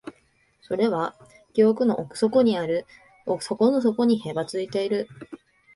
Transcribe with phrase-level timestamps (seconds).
[0.63, 1.15] それは
[1.53, 2.87] 記憶の奥底にある、
[3.39, 5.07] 底の底にへばりついている